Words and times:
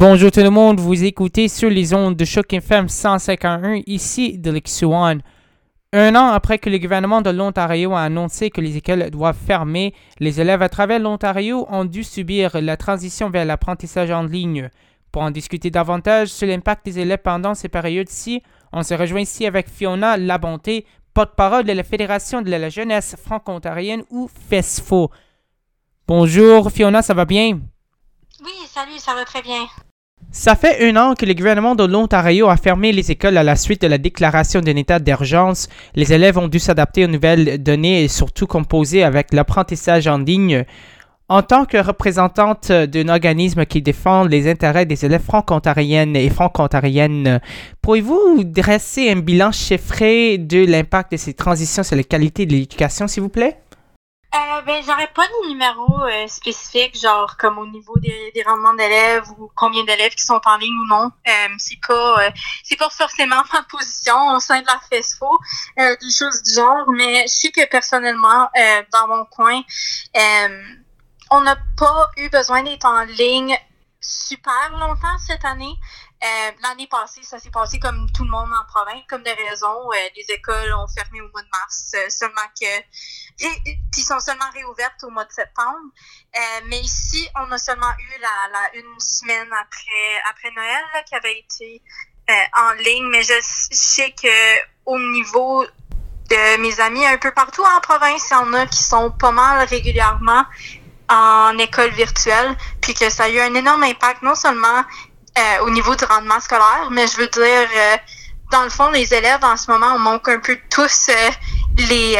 Bonjour 0.00 0.30
tout 0.30 0.38
le 0.38 0.50
monde, 0.50 0.78
vous 0.78 1.02
écoutez 1.02 1.48
sur 1.48 1.68
les 1.68 1.92
ondes 1.92 2.14
de 2.14 2.24
Choc 2.24 2.52
FM 2.52 2.88
151, 2.88 3.80
ici 3.88 4.38
de 4.38 4.60
Swan. 4.64 5.20
Un 5.92 6.14
an 6.14 6.28
après 6.28 6.60
que 6.60 6.70
le 6.70 6.78
gouvernement 6.78 7.20
de 7.20 7.30
l'Ontario 7.30 7.92
a 7.94 8.02
annoncé 8.02 8.50
que 8.50 8.60
les 8.60 8.76
écoles 8.76 9.10
doivent 9.10 9.36
fermer, 9.36 9.92
les 10.20 10.40
élèves 10.40 10.62
à 10.62 10.68
travers 10.68 11.00
l'Ontario 11.00 11.66
ont 11.68 11.84
dû 11.84 12.04
subir 12.04 12.60
la 12.60 12.76
transition 12.76 13.28
vers 13.28 13.44
l'apprentissage 13.44 14.12
en 14.12 14.22
ligne. 14.22 14.70
Pour 15.10 15.22
en 15.22 15.32
discuter 15.32 15.68
davantage 15.68 16.28
sur 16.28 16.46
l'impact 16.46 16.84
des 16.84 17.00
élèves 17.00 17.22
pendant 17.24 17.54
ces 17.54 17.68
périodes-ci, 17.68 18.40
on 18.72 18.84
se 18.84 18.94
rejoint 18.94 19.22
ici 19.22 19.46
avec 19.46 19.68
Fiona 19.68 20.16
Labonté, 20.16 20.86
porte-parole 21.12 21.64
de 21.64 21.72
la 21.72 21.82
Fédération 21.82 22.40
de 22.40 22.50
la 22.50 22.68
jeunesse 22.68 23.16
franco-ontarienne 23.20 24.04
ou 24.10 24.30
FESFO. 24.48 25.10
Bonjour 26.06 26.70
Fiona, 26.70 27.02
ça 27.02 27.14
va 27.14 27.24
bien? 27.24 27.58
Oui, 28.44 28.52
salut, 28.68 28.98
ça 28.98 29.16
va 29.16 29.24
très 29.24 29.42
bien. 29.42 29.66
Ça 30.30 30.54
fait 30.56 30.86
un 30.86 30.96
an 30.96 31.14
que 31.14 31.24
le 31.24 31.32
gouvernement 31.32 31.74
de 31.74 31.84
l'Ontario 31.84 32.48
a 32.48 32.58
fermé 32.58 32.92
les 32.92 33.10
écoles 33.10 33.38
à 33.38 33.42
la 33.42 33.56
suite 33.56 33.80
de 33.80 33.86
la 33.86 33.96
déclaration 33.96 34.60
d'un 34.60 34.76
état 34.76 34.98
d'urgence. 34.98 35.68
Les 35.94 36.12
élèves 36.12 36.36
ont 36.36 36.48
dû 36.48 36.58
s'adapter 36.58 37.06
aux 37.06 37.08
nouvelles 37.08 37.62
données 37.62 38.04
et 38.04 38.08
surtout 38.08 38.46
composer 38.46 39.02
avec 39.02 39.32
l'apprentissage 39.32 40.06
en 40.06 40.18
ligne. 40.18 40.64
En 41.30 41.42
tant 41.42 41.64
que 41.64 41.78
représentante 41.78 42.70
d'un 42.70 43.08
organisme 43.08 43.64
qui 43.64 43.80
défend 43.80 44.24
les 44.24 44.50
intérêts 44.50 44.86
des 44.86 45.06
élèves 45.06 45.22
franco-ontariennes 45.22 46.14
et 46.14 46.28
franco-ontariennes, 46.28 47.40
pourriez-vous 47.80 48.44
dresser 48.44 49.10
un 49.10 49.16
bilan 49.16 49.50
chiffré 49.50 50.36
de 50.36 50.64
l'impact 50.64 51.12
de 51.12 51.16
ces 51.16 51.32
transitions 51.32 51.82
sur 51.82 51.96
la 51.96 52.02
qualité 52.02 52.44
de 52.44 52.52
l'éducation, 52.52 53.08
s'il 53.08 53.22
vous 53.22 53.28
plaît? 53.30 53.56
Euh, 54.34 54.60
ben, 54.62 54.84
j'aurais 54.84 55.10
pas 55.14 55.26
de 55.26 55.48
numéro 55.48 56.04
euh, 56.04 56.28
spécifique, 56.28 57.00
genre 57.00 57.34
comme 57.38 57.56
au 57.56 57.66
niveau 57.66 57.98
des, 57.98 58.30
rendements 58.44 58.74
d'élèves 58.74 59.24
ou 59.38 59.50
combien 59.56 59.84
d'élèves 59.84 60.14
qui 60.14 60.22
sont 60.22 60.40
en 60.44 60.56
ligne 60.58 60.78
ou 60.80 60.86
non. 60.86 61.10
Euh, 61.26 61.48
c'est 61.56 61.78
pas 61.86 62.30
c'est 62.62 62.76
pas 62.76 62.90
forcément 62.90 63.42
ma 63.54 63.62
position 63.62 64.34
au 64.34 64.40
sein 64.40 64.60
de 64.60 64.66
la 64.66 64.78
FESFO, 64.90 65.38
des 65.78 66.10
choses 66.10 66.42
du 66.42 66.52
genre, 66.54 66.90
mais 66.92 67.22
je 67.22 67.32
sais 67.32 67.50
que 67.50 67.66
personnellement, 67.68 68.50
dans 68.92 69.08
mon 69.08 69.24
coin, 69.24 69.62
on 71.30 71.40
n'a 71.40 71.56
pas 71.78 72.10
eu 72.18 72.28
besoin 72.28 72.62
d'être 72.62 72.84
en 72.84 73.04
ligne 73.04 73.56
super 74.00 74.70
longtemps 74.72 75.18
cette 75.26 75.44
année. 75.44 75.74
Euh, 76.22 76.50
L'année 76.62 76.88
passée, 76.88 77.22
ça 77.22 77.38
s'est 77.38 77.50
passé 77.50 77.78
comme 77.78 78.10
tout 78.10 78.24
le 78.24 78.30
monde 78.30 78.50
en 78.52 78.64
province, 78.64 79.04
comme 79.08 79.22
des 79.22 79.32
raisons. 79.32 79.92
Euh, 79.92 79.96
les 80.16 80.34
écoles 80.34 80.72
ont 80.74 80.88
fermé 80.88 81.20
au 81.20 81.28
mois 81.30 81.42
de 81.42 81.48
mars, 81.52 81.92
euh, 81.94 82.08
seulement 82.08 82.48
que 82.60 82.66
sont 84.02 84.18
seulement 84.18 84.50
réouvertes 84.52 85.02
au 85.04 85.10
mois 85.10 85.24
de 85.24 85.32
septembre. 85.32 85.78
Mais 86.66 86.80
ici, 86.80 87.28
on 87.36 87.50
a 87.52 87.58
seulement 87.58 87.92
eu 87.98 88.20
la, 88.20 88.80
une 88.80 88.98
semaine 88.98 89.48
après 89.52 90.22
après 90.30 90.50
Noël 90.52 90.84
qui 91.06 91.14
avait 91.14 91.38
été 91.38 91.82
en 92.56 92.72
ligne. 92.72 93.08
Mais 93.10 93.22
je 93.22 93.34
sais 93.42 94.12
que 94.12 94.28
au 94.86 94.98
niveau 94.98 95.64
de 95.64 96.56
mes 96.58 96.80
amis 96.80 97.04
un 97.06 97.18
peu 97.18 97.32
partout 97.32 97.62
en 97.62 97.80
province, 97.80 98.28
il 98.30 98.34
y 98.34 98.36
en 98.36 98.52
a 98.54 98.66
qui 98.66 98.82
sont 98.82 99.10
pas 99.10 99.32
mal 99.32 99.66
régulièrement 99.68 100.44
en 101.08 101.56
école 101.58 101.90
virtuelle, 101.90 102.56
puis 102.80 102.94
que 102.94 103.08
ça 103.08 103.24
a 103.24 103.28
eu 103.28 103.40
un 103.40 103.54
énorme 103.54 103.82
impact 103.82 104.22
non 104.22 104.34
seulement 104.34 104.84
euh, 105.36 105.64
au 105.64 105.70
niveau 105.70 105.94
du 105.94 106.04
rendement 106.04 106.40
scolaire, 106.40 106.88
mais 106.90 107.06
je 107.06 107.16
veux 107.16 107.28
dire, 107.28 107.68
euh, 107.76 107.96
dans 108.50 108.64
le 108.64 108.70
fond, 108.70 108.90
les 108.90 109.12
élèves 109.12 109.44
en 109.44 109.56
ce 109.56 109.70
moment, 109.70 109.92
on 109.94 109.98
manque 109.98 110.28
un 110.28 110.40
peu 110.40 110.56
tous 110.70 111.08
euh, 111.10 111.30
les 111.88 112.16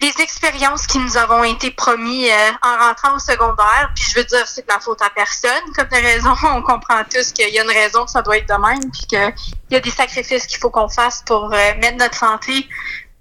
les 0.00 0.12
expériences 0.20 0.86
qui 0.86 1.00
nous 1.00 1.16
avons 1.16 1.42
été 1.42 1.72
promis 1.72 2.28
en 2.62 2.86
rentrant 2.86 3.16
au 3.16 3.18
secondaire. 3.18 3.90
Puis 3.96 4.04
je 4.08 4.20
veux 4.20 4.24
dire, 4.24 4.46
c'est 4.46 4.62
de 4.62 4.72
la 4.72 4.78
faute 4.78 5.02
à 5.02 5.10
personne. 5.10 5.72
Comme 5.74 5.88
des 5.88 5.98
raisons, 5.98 6.36
on 6.44 6.62
comprend 6.62 7.02
tous 7.02 7.32
qu'il 7.32 7.52
y 7.52 7.58
a 7.58 7.64
une 7.64 7.70
raison 7.70 8.04
que 8.04 8.10
ça 8.12 8.22
doit 8.22 8.36
être 8.36 8.48
de 8.48 8.64
même, 8.64 8.90
puis 8.92 9.06
qu'il 9.08 9.34
y 9.70 9.74
a 9.74 9.80
des 9.80 9.90
sacrifices 9.90 10.46
qu'il 10.46 10.60
faut 10.60 10.70
qu'on 10.70 10.88
fasse 10.88 11.24
pour 11.26 11.48
mettre 11.48 11.96
notre 11.96 12.16
santé 12.16 12.68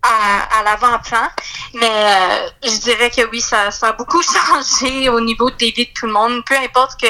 à, 0.07 0.63
l'avant-plan. 0.63 1.28
Mais 1.73 1.90
euh, 1.90 2.50
je 2.63 2.79
dirais 2.79 3.09
que 3.09 3.29
oui, 3.29 3.41
ça, 3.41 3.69
a 3.81 3.91
beaucoup 3.94 4.22
changé 4.23 5.09
au 5.09 5.19
niveau 5.19 5.50
des 5.51 5.72
vies 5.72 5.88
de 5.88 5.94
tout 5.94 6.07
le 6.07 6.13
monde. 6.13 6.44
Peu 6.45 6.56
importe 6.56 7.00
que 7.00 7.07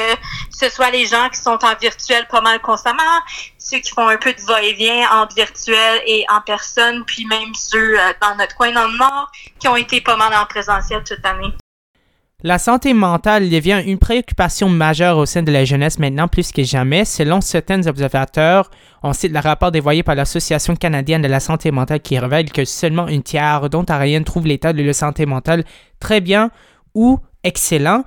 ce 0.50 0.68
soit 0.68 0.90
les 0.90 1.06
gens 1.06 1.28
qui 1.28 1.40
sont 1.40 1.58
en 1.64 1.74
virtuel 1.80 2.26
pas 2.28 2.40
mal 2.40 2.60
constamment, 2.60 3.02
ceux 3.58 3.78
qui 3.78 3.90
font 3.90 4.08
un 4.08 4.16
peu 4.16 4.32
de 4.32 4.40
va-et-vient 4.42 5.10
en 5.10 5.26
virtuel 5.26 6.02
et 6.06 6.24
en 6.30 6.40
personne, 6.40 7.04
puis 7.04 7.26
même 7.26 7.54
ceux 7.54 7.98
euh, 7.98 8.12
dans 8.20 8.34
notre 8.36 8.54
coin 8.56 8.72
dans 8.72 8.88
le 8.88 8.96
nord 8.96 9.30
qui 9.58 9.68
ont 9.68 9.76
été 9.76 10.00
pas 10.00 10.16
mal 10.16 10.34
en 10.34 10.46
présentiel 10.46 11.02
toute 11.04 11.22
l'année. 11.22 11.54
La 12.44 12.60
santé 12.60 12.94
mentale 12.94 13.50
devient 13.50 13.82
une 13.84 13.98
préoccupation 13.98 14.68
majeure 14.68 15.18
au 15.18 15.26
sein 15.26 15.42
de 15.42 15.50
la 15.50 15.64
jeunesse 15.64 15.98
maintenant 15.98 16.28
plus 16.28 16.52
que 16.52 16.62
jamais. 16.62 17.04
Selon 17.04 17.40
certains 17.40 17.84
observateurs, 17.88 18.70
on 19.02 19.12
cite 19.12 19.32
le 19.32 19.40
rapport 19.40 19.72
dévoyé 19.72 20.04
par 20.04 20.14
l'Association 20.14 20.76
canadienne 20.76 21.20
de 21.20 21.26
la 21.26 21.40
santé 21.40 21.72
mentale 21.72 21.98
qui 21.98 22.16
révèle 22.16 22.52
que 22.52 22.64
seulement 22.64 23.08
une 23.08 23.24
tiers 23.24 23.68
d'Ontariens 23.68 24.22
trouvent 24.22 24.46
l'état 24.46 24.72
de 24.72 24.84
la 24.84 24.92
santé 24.92 25.26
mentale 25.26 25.64
très 25.98 26.20
bien 26.20 26.52
ou 26.94 27.18
excellent. 27.42 28.04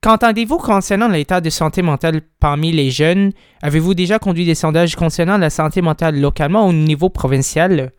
Qu'entendez-vous 0.00 0.56
concernant 0.56 1.08
l'état 1.08 1.42
de 1.42 1.50
santé 1.50 1.82
mentale 1.82 2.22
parmi 2.40 2.72
les 2.72 2.90
jeunes? 2.90 3.32
Avez-vous 3.60 3.92
déjà 3.92 4.18
conduit 4.18 4.46
des 4.46 4.54
sondages 4.54 4.96
concernant 4.96 5.36
la 5.36 5.50
santé 5.50 5.82
mentale 5.82 6.18
localement 6.18 6.66
au 6.66 6.72
niveau 6.72 7.10
provincial? 7.10 7.92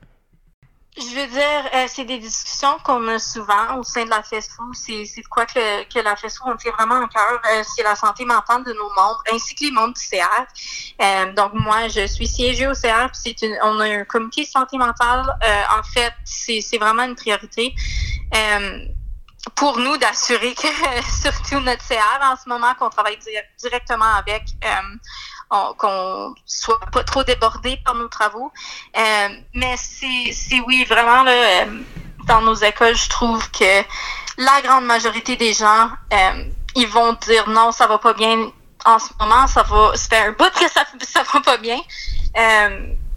Je 0.97 1.16
veux 1.16 1.28
dire, 1.28 1.69
euh, 1.74 1.85
c'est 1.88 2.03
des 2.03 2.18
discussions 2.18 2.78
qu'on 2.84 3.07
a 3.07 3.18
souvent 3.18 3.78
au 3.78 3.84
sein 3.84 4.03
de 4.03 4.09
la 4.09 4.24
FESFO. 4.24 4.74
C'est, 4.74 5.06
c'est 5.06 5.22
quoi 5.24 5.46
que, 5.46 5.84
que 5.84 6.00
la 6.00 6.18
FESFO, 6.18 6.44
on 6.47 6.57
tient 6.57 6.74
vraiment 6.74 6.96
en 6.96 7.07
cœur. 7.07 7.41
Euh, 7.50 7.63
c'est 7.63 7.81
la 7.81 7.96
santé 7.96 8.25
mentale 8.25 8.66
de 8.66 8.74
nos 8.74 8.90
membres, 8.94 9.24
ainsi 9.31 9.56
que 9.56 9.63
les 9.63 9.72
membres 9.72 9.94
du 9.94 10.02
CR. 10.02 10.46
Euh, 11.02 11.31
donc, 11.31 11.53
moi, 11.53 11.88
je 11.88 12.06
suis 12.07 12.28
siégée 12.28 12.68
au 12.68 12.74
CR. 12.74 13.07
C'est 13.13 13.41
une, 13.41 13.57
on 13.63 13.79
a 13.79 13.85
un 13.85 14.03
comité 14.03 14.44
santé 14.44 14.78
mentale. 14.78 15.34
en 15.79 15.84
fait, 15.84 16.13
c'est, 16.25 16.78
vraiment 16.78 17.03
une 17.03 17.16
priorité 17.16 17.73
pour 19.56 19.79
nous 19.79 19.96
d'assurer 19.97 20.53
que, 20.53 20.68
surtout 21.22 21.62
notre 21.62 21.88
CR 21.88 22.19
en 22.22 22.35
ce 22.35 22.50
moment, 22.50 22.73
qu'on 22.75 22.90
travaille 22.90 23.18
directement 23.58 24.13
avec 24.13 24.44
qu'on 25.78 26.34
soit 26.45 26.79
pas 26.91 27.03
trop 27.03 27.23
débordé 27.23 27.78
par 27.84 27.95
nos 27.95 28.07
travaux. 28.07 28.51
Euh, 28.97 29.29
mais 29.53 29.75
c'est 29.78 30.59
oui, 30.66 30.85
vraiment, 30.85 31.23
là, 31.23 31.31
euh, 31.31 31.66
dans 32.25 32.41
nos 32.41 32.56
écoles, 32.56 32.95
je 32.95 33.09
trouve 33.09 33.50
que 33.51 33.81
la 34.38 34.61
grande 34.63 34.85
majorité 34.85 35.35
des 35.35 35.53
gens, 35.53 35.90
euh, 36.13 36.44
ils 36.75 36.88
vont 36.88 37.13
dire 37.13 37.50
non, 37.50 37.72
ça 37.72 37.88
va 37.88 37.97
pas 37.97 38.13
bien 38.13 38.51
en 38.85 38.97
ce 38.97 39.09
moment, 39.19 39.45
ça 39.47 39.63
va, 39.63 39.91
c'est 39.95 40.17
un 40.17 40.31
bout 40.31 40.50
que 40.51 40.69
ça, 40.69 40.85
ça 41.01 41.23
va 41.34 41.41
pas 41.41 41.57
bien. 41.57 41.79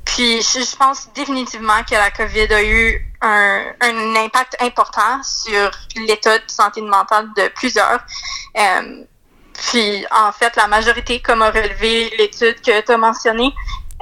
puis 0.05 0.43
je, 0.43 0.77
pense 0.77 1.09
définitivement 1.15 1.83
que 1.89 1.95
la 1.95 2.11
COVID 2.11 2.53
a 2.53 2.63
eu 2.63 3.15
un, 3.23 3.63
un 3.81 4.17
impact 4.17 4.57
important 4.61 5.23
sur 5.23 5.71
l'état 5.97 6.39
de 6.39 6.45
santé 6.49 6.83
mentale 6.83 7.29
de 7.37 7.49
plusieurs. 7.49 8.01
Puis, 9.55 10.05
en 10.11 10.33
fait, 10.33 10.55
la 10.57 10.67
majorité, 10.67 11.21
comme 11.21 11.43
a 11.43 11.51
relevé 11.51 12.11
l'étude 12.19 12.61
que 12.61 12.81
tu 12.81 12.93
as 12.93 12.97
mentionnée, 12.97 13.53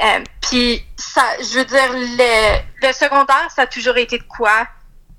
euh, 0.03 0.25
puis, 0.41 0.85
ça, 0.97 1.23
je 1.41 1.59
veux 1.59 1.65
dire, 1.65 1.93
le, 1.93 2.87
le 2.87 2.93
secondaire, 2.93 3.49
ça 3.55 3.63
a 3.63 3.67
toujours 3.67 3.97
été 3.97 4.19
de 4.19 4.25
quoi 4.25 4.67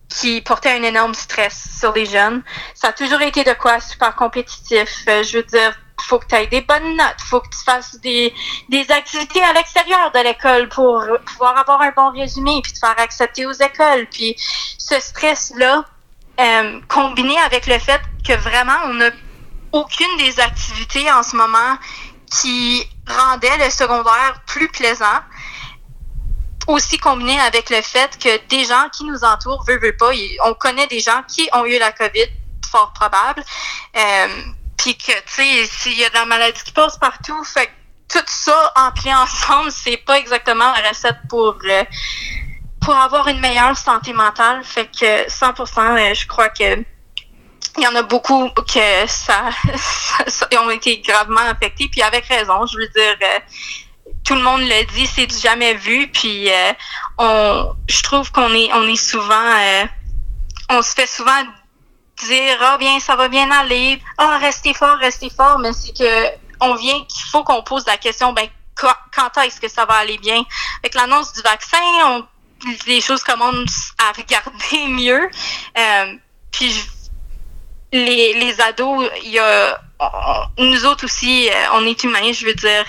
qui 0.09 0.41
portait 0.41 0.71
un 0.71 0.83
énorme 0.83 1.13
stress 1.13 1.77
sur 1.79 1.93
les 1.93 2.05
jeunes. 2.05 2.43
Ça 2.75 2.89
a 2.89 2.93
toujours 2.93 3.21
été 3.21 3.43
de 3.43 3.53
quoi 3.53 3.79
super 3.79 4.15
compétitif. 4.15 4.89
Euh, 5.07 5.23
je 5.23 5.37
veux 5.37 5.43
dire, 5.43 5.73
faut 6.01 6.19
que 6.19 6.25
tu 6.27 6.35
aies 6.35 6.47
des 6.47 6.61
bonnes 6.61 6.97
notes, 6.97 7.21
faut 7.29 7.39
que 7.39 7.49
tu 7.49 7.63
fasses 7.63 7.99
des, 8.01 8.33
des 8.69 8.91
activités 8.91 9.41
à 9.43 9.53
l'extérieur 9.53 10.11
de 10.11 10.19
l'école 10.19 10.69
pour 10.69 11.03
pouvoir 11.25 11.57
avoir 11.57 11.81
un 11.81 11.91
bon 11.91 12.11
résumé, 12.11 12.59
puis 12.61 12.73
te 12.73 12.79
faire 12.79 12.95
accepter 12.97 13.45
aux 13.45 13.53
écoles. 13.53 14.07
Puis 14.11 14.35
ce 14.77 14.99
stress-là, 14.99 15.85
euh, 16.39 16.79
combiné 16.87 17.37
avec 17.45 17.67
le 17.67 17.79
fait 17.79 18.01
que 18.27 18.33
vraiment 18.33 18.77
on 18.85 19.01
a 19.01 19.09
aucune 19.73 20.17
des 20.17 20.39
activités 20.39 21.11
en 21.11 21.23
ce 21.23 21.35
moment 21.35 21.77
qui 22.31 22.87
rendait 23.07 23.57
le 23.57 23.69
secondaire 23.69 24.41
plus 24.45 24.69
plaisant. 24.69 25.19
Aussi 26.67 26.97
combiné 26.97 27.37
avec 27.41 27.69
le 27.69 27.81
fait 27.81 28.17
que 28.17 28.47
des 28.47 28.63
gens 28.63 28.87
qui 28.93 29.03
nous 29.03 29.25
entourent, 29.25 29.65
veut, 29.65 29.79
veut 29.79 29.97
pas, 29.97 30.11
on 30.45 30.53
connaît 30.53 30.87
des 30.87 31.01
gens 31.01 31.21
qui 31.27 31.49
ont 31.51 31.65
eu 31.65 31.77
la 31.77 31.91
COVID, 31.91 32.29
fort 32.71 32.93
probable. 32.93 33.43
Euh, 33.97 34.27
Puis 34.77 34.95
que, 34.97 35.11
tu 35.11 35.21
sais, 35.25 35.65
s'il 35.65 35.99
y 35.99 36.05
a 36.05 36.09
de 36.09 36.13
la 36.13 36.25
maladie 36.25 36.61
qui 36.63 36.71
passe 36.71 36.97
partout, 36.97 37.43
fait 37.43 37.69
tout 38.07 38.23
ça 38.27 38.71
empilé 38.75 39.13
ensemble, 39.13 39.71
c'est 39.71 39.97
pas 39.97 40.17
exactement 40.19 40.71
la 40.71 40.89
recette 40.89 41.17
pour 41.29 41.57
euh, 41.65 41.83
pour 42.79 42.95
avoir 42.95 43.27
une 43.27 43.39
meilleure 43.39 43.77
santé 43.77 44.13
mentale. 44.13 44.63
Fait 44.63 44.85
que 44.85 45.27
100%, 45.27 46.11
euh, 46.11 46.13
je 46.13 46.27
crois 46.27 46.49
que 46.49 46.83
il 47.77 47.83
y 47.83 47.87
en 47.87 47.95
a 47.95 48.03
beaucoup 48.03 48.49
que 48.51 49.07
ça, 49.07 49.49
ça, 50.27 50.47
ont 50.61 50.69
été 50.69 50.99
gravement 50.99 51.41
affectés, 51.41 51.87
puis 51.89 52.01
avec 52.01 52.25
raison. 52.25 52.65
Je 52.65 52.77
veux 52.77 52.87
dire, 52.87 53.17
euh, 53.21 53.39
tout 54.23 54.35
le 54.35 54.41
monde 54.41 54.61
le 54.61 54.85
dit, 54.93 55.07
c'est 55.07 55.25
du 55.25 55.37
jamais 55.37 55.73
vu, 55.73 56.07
puis 56.07 56.51
euh, 56.51 56.73
on, 57.17 57.73
je 57.87 58.01
trouve 58.03 58.31
qu'on 58.31 58.53
est, 58.53 58.71
on 58.73 58.87
est 58.87 58.95
souvent, 58.95 59.55
euh, 59.57 59.85
on 60.69 60.81
se 60.81 60.93
fait 60.93 61.07
souvent 61.07 61.43
dire, 62.25 62.57
ah 62.61 62.77
bien, 62.77 62.99
ça 62.99 63.15
va 63.15 63.27
bien 63.27 63.49
aller, 63.51 64.01
ah 64.17 64.37
restez 64.39 64.73
fort, 64.73 64.97
restez 64.97 65.29
fort, 65.29 65.59
mais 65.59 65.73
c'est 65.73 65.97
que 65.97 66.43
on 66.61 66.75
vient 66.75 67.03
qu'il 67.05 67.23
faut 67.31 67.43
qu'on 67.43 67.63
pose 67.63 67.85
la 67.85 67.97
question, 67.97 68.33
ben, 68.33 68.47
quand 68.75 69.37
est-ce 69.41 69.59
que 69.59 69.67
ça 69.67 69.85
va 69.85 69.95
aller 69.95 70.17
bien? 70.17 70.43
Avec 70.81 70.95
l'annonce 70.95 71.33
du 71.33 71.41
vaccin, 71.41 71.77
on, 72.05 72.25
les 72.87 73.01
choses 73.01 73.23
commencent 73.23 73.91
à 73.97 74.11
regarder 74.11 74.87
mieux. 74.87 75.29
Euh, 75.77 76.13
puis 76.51 76.73
les, 77.93 78.33
les 78.33 78.59
ados, 78.59 79.09
il 79.23 79.31
y 79.31 79.39
a 79.39 79.79
nous 80.57 80.85
autres 80.85 81.05
aussi, 81.05 81.49
euh, 81.49 81.53
on 81.73 81.85
est 81.85 82.03
humains, 82.03 82.33
je 82.33 82.45
veux 82.45 82.53
dire, 82.53 82.85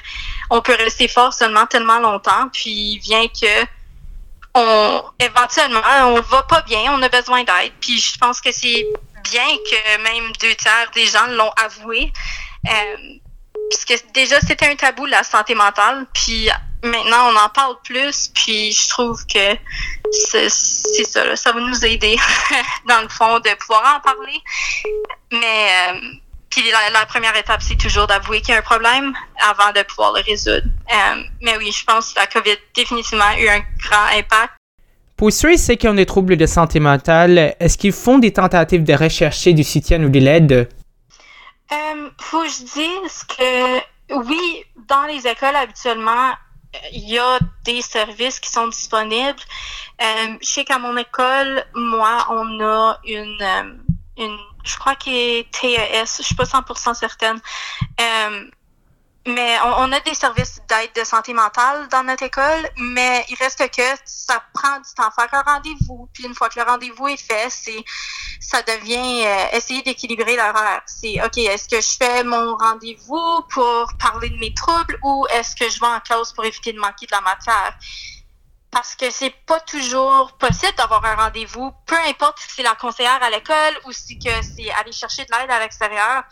on 0.51 0.61
peut 0.61 0.75
rester 0.77 1.09
fort 1.09 1.33
seulement 1.33 1.67
tellement 1.67 1.99
longtemps, 1.99 2.49
puis 2.53 2.99
vient 2.99 3.29
que 3.29 3.67
on 4.57 5.03
éventuellement 5.19 5.81
on 6.05 6.21
va 6.21 6.43
pas 6.45 6.63
bien, 6.63 6.93
on 6.93 7.03
a 7.03 7.09
besoin 7.09 7.45
d'aide. 7.45 7.73
Puis 7.81 7.99
je 7.99 8.19
pense 8.19 8.41
que 8.41 8.53
c'est 8.53 8.87
bien 9.31 9.47
que 9.71 10.03
même 10.03 10.33
deux 10.41 10.55
tiers 10.55 10.91
des 10.95 11.07
gens 11.07 11.27
l'ont 11.29 11.53
avoué. 11.57 12.13
Euh, 12.69 12.97
puisque 13.71 14.13
déjà 14.13 14.41
c'était 14.41 14.69
un 14.69 14.77
tabou 14.77 15.07
la 15.07 15.23
santé 15.23 15.55
mentale, 15.55 16.07
puis 16.13 16.49
maintenant 16.85 17.33
on 17.33 17.37
en 17.37 17.49
parle 17.49 17.77
plus, 17.83 18.31
puis 18.35 18.73
je 18.73 18.89
trouve 18.89 19.25
que 19.27 19.57
c'est 20.11 20.49
ça, 20.49 21.37
ça 21.37 21.53
va 21.53 21.61
nous 21.61 21.85
aider 21.85 22.17
dans 22.89 23.03
le 23.03 23.09
fond 23.09 23.41
de 23.41 23.55
pouvoir 23.59 23.97
en 23.97 24.01
parler. 24.01 24.41
Mais 25.33 25.93
euh, 25.93 26.01
puis 26.51 26.63
la, 26.93 27.05
première 27.07 27.37
étape, 27.37 27.63
c'est 27.63 27.77
toujours 27.77 28.07
d'avouer 28.07 28.41
qu'il 28.41 28.51
y 28.51 28.57
a 28.57 28.59
un 28.59 28.63
problème 28.63 29.13
avant 29.41 29.73
de 29.73 29.83
pouvoir 29.83 30.13
le 30.13 30.21
résoudre. 30.21 30.67
Euh, 30.93 31.23
mais 31.41 31.57
oui, 31.59 31.73
je 31.73 31.85
pense 31.85 32.13
que 32.13 32.21
la 32.21 32.27
COVID 32.27 32.53
a 32.53 32.57
définitivement 32.77 33.33
eu 33.39 33.49
un 33.49 33.61
grand 33.81 34.17
impact. 34.17 34.53
Pour 35.17 35.33
ceux 35.33 35.53
et 35.53 35.77
qui 35.77 35.89
ont 35.89 35.95
des 35.95 36.07
troubles 36.07 36.37
de 36.37 36.47
santé 36.47 36.81
mentale, 36.81 37.57
est-ce 37.59 37.79
qu'ils 37.79 37.93
font 37.93 38.19
des 38.19 38.33
tentatives 38.33 38.85
de 38.85 38.95
rechercher 38.95 39.53
du 39.53 39.65
soutien 39.65 40.03
ou 40.03 40.09
de 40.09 40.19
l'aide? 40.19 40.69
Euh, 41.73 42.09
faut 42.21 42.43
que 42.43 42.49
je 42.49 42.63
dise 42.63 43.25
que 43.37 43.79
oui, 44.15 44.65
dans 44.89 45.05
les 45.05 45.27
écoles 45.27 45.57
habituellement, 45.57 46.33
il 46.93 47.09
y 47.09 47.19
a 47.19 47.39
des 47.65 47.83
services 47.83 48.41
qui 48.41 48.51
sont 48.51 48.69
disponibles. 48.69 49.41
Euh, 50.03 50.37
je 50.41 50.47
sais 50.47 50.65
qu'à 50.65 50.79
mon 50.79 50.97
école, 50.97 51.65
moi, 51.75 52.27
on 52.31 52.61
a 52.61 52.99
une, 53.05 53.43
euh, 53.43 53.75
une 54.19 54.39
je 54.65 54.79
crois 54.79 54.95
qu'il 54.95 55.15
est 55.15 55.51
TES, 55.51 56.17
je 56.19 56.23
suis 56.23 56.35
pas 56.35 56.45
100% 56.45 56.95
certaine. 56.95 57.41
Euh, 58.01 58.45
mais 59.27 59.57
on, 59.65 59.91
a 59.91 60.01
des 60.01 60.15
services 60.15 60.61
d'aide 60.69 60.91
de 60.95 61.05
santé 61.05 61.33
mentale 61.33 61.89
dans 61.89 62.03
notre 62.03 62.25
école, 62.25 62.69
mais 62.77 63.25
il 63.31 63.37
reste 63.37 63.71
que 63.71 63.83
ça 64.05 64.43
prend 64.53 64.77
du 64.77 64.93
temps 64.95 65.11
faire 65.11 65.29
un 65.33 65.43
rendez-vous. 65.55 66.09
Puis 66.13 66.25
une 66.25 66.35
fois 66.35 66.51
que 66.51 66.59
le 66.59 66.67
rendez-vous 66.67 67.09
est 67.09 67.17
fait, 67.17 67.49
c'est 67.49 67.85
ça 68.41 68.61
devient 68.63 69.25
euh, 69.25 69.57
essayer 69.57 69.81
d'équilibrer 69.81 70.37
l'horaire. 70.37 70.83
C'est 70.87 71.25
OK, 71.25 71.39
est-ce 71.39 71.69
que 71.69 71.81
je 71.81 71.97
fais 71.97 72.23
mon 72.23 72.57
rendez-vous 72.57 73.43
pour 73.51 73.91
parler 73.99 74.29
de 74.29 74.37
mes 74.37 74.53
troubles 74.53 74.99
ou 75.03 75.27
est-ce 75.31 75.57
que 75.57 75.71
je 75.71 75.81
vais 75.81 75.87
en 75.87 76.01
classe 76.01 76.33
pour 76.33 76.45
éviter 76.45 76.75
de 76.75 76.79
manquer 76.79 77.07
de 77.07 77.13
la 77.13 77.23
matière? 77.23 77.79
parce 78.75 78.97
que 78.97 79.09
c'est 79.09 79.31
pas 79.47 79.61
toujours 79.61 80.33
possible 80.33 80.75
d'avoir 80.77 81.05
un 81.05 81.15
rendez-vous, 81.15 81.73
peu 81.87 81.97
importe 82.09 82.41
si 82.41 82.57
c'est 82.57 82.63
la 82.65 82.75
conseillère 82.75 83.23
à 83.23 83.31
l'école 83.31 83.79
ou 83.87 83.93
si 83.93 84.19
c'est 84.21 84.71
aller 84.73 84.91
chercher 84.91 85.25
de 85.25 85.31
l'aide 85.31 85.49
à 85.49 85.61
l'extérieur. 85.61 86.25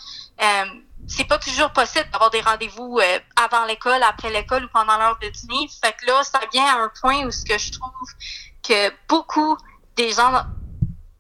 Euh, 0.43 0.65
c'est 1.07 1.25
pas 1.25 1.39
toujours 1.39 1.71
possible 1.73 2.09
d'avoir 2.11 2.31
des 2.31 2.41
rendez-vous 2.41 2.99
euh, 2.99 3.19
avant 3.37 3.65
l'école, 3.67 4.03
après 4.03 4.31
l'école 4.31 4.65
ou 4.65 4.69
pendant 4.73 4.97
l'heure 4.99 5.19
de 5.21 5.29
dîner. 5.29 5.69
Fait 5.83 5.93
que 5.93 6.07
là, 6.07 6.23
ça 6.23 6.41
vient 6.53 6.65
à 6.65 6.79
un 6.83 6.93
point 7.01 7.25
où 7.27 7.31
ce 7.31 7.45
que 7.45 7.59
je 7.59 7.73
trouve 7.73 8.09
que 8.63 8.93
beaucoup 9.09 9.57
des 9.97 10.13
gens 10.13 10.43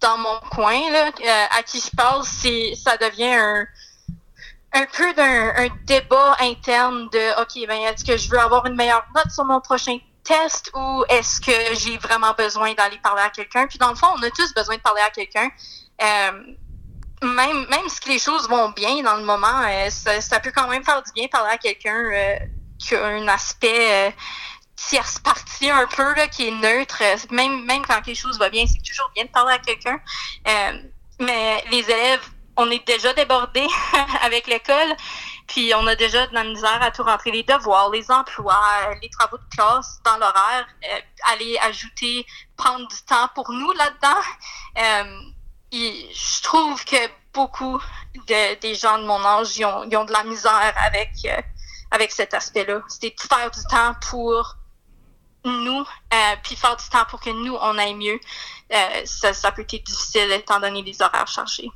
dans 0.00 0.19
mon 0.19 0.40
coin 0.50 0.90
là, 0.90 1.08
euh, 1.08 1.58
à 1.58 1.62
qui 1.62 1.81
je 1.81 1.94
parle, 1.96 2.25
c'est 2.25 2.75
ça 2.75 2.96
devient 2.96 3.34
un 3.34 3.67
un 4.75 4.87
peu 4.87 5.12
d'un 5.14 5.69
débat 5.85 6.37
interne 6.40 7.08
de 7.11 7.43
OK, 7.43 7.69
ben 7.69 7.81
est-ce 7.82 8.05
que 8.05 8.17
je 8.17 8.31
veux 8.31 8.38
avoir 8.38 8.67
une 8.67 8.75
meilleure 8.75 9.06
note 9.14 9.31
sur 9.31 9.44
mon 9.44 9.61
prochain 9.61 9.99
test 10.25 10.70
ou 10.75 11.05
est-ce 11.08 11.40
que 11.40 11.75
j'ai 11.75 11.99
vraiment 11.99 12.32
besoin 12.32 12.73
d'aller 12.75 12.99
parler 12.99 13.23
à 13.23 13.31
quelqu'un? 13.31 13.67
Puis 13.67 13.78
dans 13.78 13.90
le 13.90 13.96
fond, 13.96 14.06
on 14.17 14.23
a 14.23 14.31
tous 14.31 14.55
besoin 14.55 14.76
de 14.76 14.81
parler 14.81 15.02
à 15.02 15.11
quelqu'un. 15.11 15.50
Euh, 16.00 16.43
même, 17.23 17.67
même 17.69 17.89
si 17.89 18.09
les 18.09 18.19
choses 18.19 18.49
vont 18.49 18.71
bien 18.71 19.03
dans 19.03 19.17
le 19.17 19.25
moment, 19.25 19.63
euh, 19.67 19.91
ça, 19.91 20.41
peut 20.41 20.53
quand 20.55 20.69
même 20.69 20.85
faire 20.85 21.03
du 21.03 21.13
bien 21.13 21.27
de 21.27 21.31
parler 21.31 21.53
à 21.53 21.59
quelqu'un 21.59 21.97
euh, 21.97 22.39
qui 22.79 22.95
a 22.95 23.07
un 23.07 23.29
aspect 23.29 24.15
tierce 24.77 25.19
partie 25.21 25.71
un 25.71 25.87
peu, 25.87 26.15
là, 26.15 26.27
qui 26.27 26.49
est 26.49 26.51
neutre. 26.51 27.03
Même, 27.31 27.65
même 27.65 27.83
quand 27.87 28.05
les 28.07 28.15
choses 28.15 28.39
vont 28.39 28.51
bien, 28.51 28.65
c'est 28.67 28.83
toujours 28.83 29.11
bien 29.15 29.25
de 29.25 29.31
parler 29.31 29.55
à 29.55 29.59
quelqu'un. 29.59 30.01
mais 31.21 31.65
les 31.71 31.83
élèves, 31.89 32.23
on 32.57 32.71
est 32.71 32.87
déjà 32.87 33.13
débordés 33.15 33.69
avec 34.23 34.47
l'école. 34.47 34.97
Puis 35.47 35.73
on 35.75 35.87
a 35.87 35.95
déjà 35.97 36.27
de 36.27 36.35
la 36.35 36.45
misère 36.45 36.83
à 36.83 36.91
tout 36.91 37.03
rentrer 37.03 37.31
les 37.31 37.43
devoirs, 37.43 37.91
les 37.91 38.11
emplois, 38.11 38.95
les 39.03 39.09
travaux 39.11 39.39
de 39.39 39.57
classe 39.57 40.01
dans 40.05 40.17
l'horaire, 40.17 40.67
euh, 40.91 41.01
aller 41.33 41.59
ajouter, 41.59 42.27
prendre 42.57 42.87
du 42.89 43.03
temps 43.07 43.29
pour 43.35 43.51
nous 43.53 43.73
là-dedans. 43.73 44.21
Euh, 45.73 45.77
je 46.13 46.43
trouve 46.43 46.85
que 46.85 46.97
beaucoup 47.33 47.81
de, 48.29 48.61
des 48.61 48.75
gens 48.75 48.99
de 48.99 49.07
mon 49.07 49.25
âge, 49.25 49.61
ont, 49.65 49.87
de 49.87 50.13
la 50.13 50.25
misère 50.25 50.75
avec, 50.87 51.11
euh, 51.25 51.41
avec 51.91 52.11
cet 52.11 52.35
aspect-là. 52.35 52.83
C'est 52.89 53.09
de 53.09 53.21
faire 53.21 53.51
du 53.51 53.61
temps 53.71 53.95
pour 54.11 54.57
nous, 55.45 55.85
puis 56.45 56.55
faire 56.55 56.77
du 56.77 56.89
temps 56.89 57.05
pour 57.11 57.21
que 57.21 57.31
nous, 57.31 57.57
on 57.61 57.77
aille 57.79 57.95
mieux. 57.95 58.21
ça, 59.05 59.33
ça 59.33 59.51
peut 59.51 59.63
être 59.63 59.85
difficile 59.85 60.31
étant 60.31 60.61
donné 60.61 60.83
les 60.83 61.03
horaires 61.03 61.27
chargés. 61.27 61.71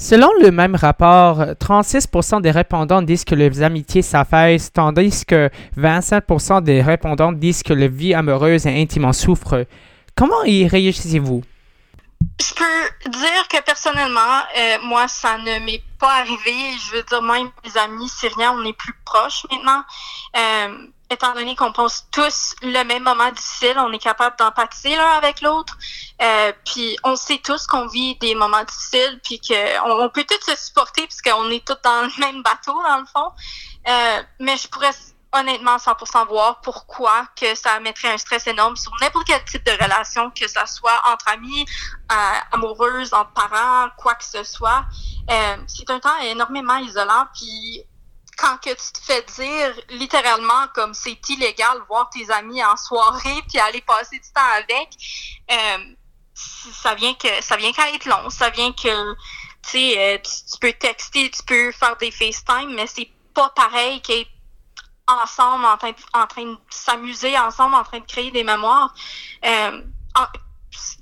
Selon 0.00 0.30
le 0.40 0.52
même 0.52 0.76
rapport, 0.76 1.40
36% 1.40 2.40
des 2.40 2.52
répondants 2.52 3.02
disent 3.02 3.24
que 3.24 3.34
les 3.34 3.62
amitiés 3.62 4.02
s'affaissent, 4.02 4.72
tandis 4.72 5.24
que 5.24 5.50
27% 5.76 6.62
des 6.62 6.82
répondants 6.82 7.32
disent 7.32 7.64
que 7.64 7.72
la 7.72 7.88
vie 7.88 8.14
amoureuse 8.14 8.66
et 8.66 8.80
intime 8.80 9.06
en 9.06 9.12
souffre. 9.12 9.66
Comment 10.14 10.44
y 10.44 10.68
réagissez-vous? 10.68 11.42
Je 12.40 12.54
peux 12.54 13.10
dire 13.10 13.48
que 13.48 13.60
personnellement, 13.62 14.42
euh, 14.56 14.78
moi, 14.82 15.08
ça 15.08 15.38
ne 15.38 15.58
m'est 15.60 15.82
pas 15.98 16.14
arrivé. 16.14 16.76
Je 16.78 16.96
veux 16.96 17.02
dire, 17.02 17.22
moi 17.22 17.38
mes 17.64 17.76
amis 17.76 18.08
syriens, 18.08 18.52
on 18.52 18.64
est 18.64 18.72
plus 18.72 18.94
proches 19.04 19.44
maintenant. 19.50 19.82
Euh, 20.36 20.86
étant 21.10 21.34
donné 21.34 21.56
qu'on 21.56 21.72
pense 21.72 22.06
tous 22.10 22.54
le 22.62 22.82
même 22.84 23.02
moment 23.02 23.30
difficile, 23.30 23.74
on 23.78 23.92
est 23.92 23.98
capable 23.98 24.36
d'empathiser 24.36 24.94
l'un 24.94 25.10
avec 25.12 25.40
l'autre. 25.40 25.76
Euh, 26.20 26.52
puis 26.64 26.96
on 27.04 27.16
sait 27.16 27.38
tous 27.38 27.66
qu'on 27.66 27.86
vit 27.86 28.16
des 28.16 28.34
moments 28.34 28.64
difficiles, 28.64 29.20
puis 29.24 29.40
qu'on 29.40 30.04
on 30.04 30.08
peut 30.10 30.24
tous 30.24 30.50
se 30.50 30.56
supporter 30.56 31.06
puisqu'on 31.06 31.50
est 31.50 31.66
tous 31.66 31.78
dans 31.82 32.02
le 32.02 32.20
même 32.20 32.42
bateau 32.42 32.80
dans 32.82 32.98
le 32.98 33.06
fond. 33.06 33.32
Euh, 33.88 34.22
mais 34.40 34.56
je 34.56 34.68
pourrais 34.68 34.92
honnêtement 35.32 35.76
100% 35.76 36.26
voir 36.28 36.60
pourquoi 36.62 37.26
que 37.38 37.54
ça 37.54 37.78
mettrait 37.80 38.08
un 38.08 38.18
stress 38.18 38.46
énorme 38.46 38.76
sur 38.76 38.92
n'importe 39.00 39.26
quel 39.26 39.44
type 39.44 39.64
de 39.64 39.72
relation, 39.72 40.30
que 40.30 40.48
ça 40.48 40.66
soit 40.66 41.00
entre 41.06 41.28
amis, 41.28 41.66
euh, 42.10 42.38
amoureuses, 42.52 43.12
entre 43.12 43.32
parents, 43.32 43.88
quoi 43.98 44.14
que 44.14 44.24
ce 44.24 44.42
soit. 44.44 44.84
Euh, 45.30 45.56
c'est 45.66 45.90
un 45.90 46.00
temps 46.00 46.18
énormément 46.22 46.76
isolant, 46.78 47.26
puis 47.34 47.84
quand 48.38 48.56
que 48.58 48.70
tu 48.70 48.92
te 48.92 48.98
fais 49.00 49.22
dire 49.36 49.74
littéralement 49.90 50.68
comme 50.74 50.94
c'est 50.94 51.18
illégal 51.28 51.78
voir 51.88 52.08
tes 52.10 52.30
amis 52.30 52.64
en 52.64 52.76
soirée 52.76 53.42
puis 53.48 53.58
aller 53.58 53.80
passer 53.82 54.18
du 54.18 54.32
temps 54.32 54.40
avec, 54.56 54.88
euh, 55.50 55.94
ça 56.34 56.94
vient 56.94 57.14
que 57.14 57.42
ça 57.42 57.56
vient 57.56 57.72
qu'à 57.72 57.90
être 57.90 58.06
long, 58.06 58.30
ça 58.30 58.48
vient 58.50 58.72
que 58.72 59.14
tu 59.70 59.94
tu, 60.22 60.58
peux 60.60 60.72
texter, 60.72 61.30
tu 61.30 61.42
peux 61.42 61.72
faire 61.72 61.96
des 61.96 62.10
FaceTime, 62.12 62.74
mais 62.74 62.86
c'est 62.86 63.10
pas 63.34 63.50
pareil 63.50 64.00
qu'être 64.00 64.30
ensemble 65.08 65.64
en 65.64 65.76
train 65.76 65.90
de, 65.90 65.96
en 66.14 66.26
train 66.26 66.44
de 66.44 66.56
s'amuser 66.70 67.38
ensemble, 67.38 67.74
en 67.74 67.84
train 67.84 68.00
de 68.00 68.04
créer 68.04 68.30
des 68.30 68.44
mémoires. 68.44 68.94
Euh, 69.44 69.82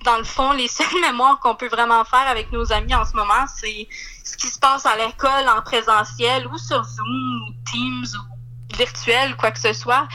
dans 0.05 0.19
le 0.19 0.25
fond, 0.25 0.53
les 0.53 0.69
seules 0.69 1.01
mémoires 1.01 1.39
qu'on 1.41 1.55
peut 1.55 1.69
vraiment 1.69 2.05
faire 2.05 2.27
avec 2.29 2.53
nos 2.53 2.73
amis 2.73 2.95
en 2.95 3.05
ce 3.05 3.15
moment, 3.15 3.47
c'est 3.55 3.89
ce 4.25 4.37
qui 4.37 4.49
se 4.49 4.59
passe 4.59 4.87
à 4.87 4.97
l'école 4.97 5.49
en 5.49 5.63
présentiel 5.63 6.47
ou 6.49 6.59
sur 6.59 6.83
Zoom 6.83 7.43
ou 7.49 7.71
Teams 7.71 8.07
ou 8.19 8.77
virtuel, 8.77 9.37
quoi 9.37 9.51
que 9.51 9.61
ce 9.61 9.73
soit. 9.73 10.09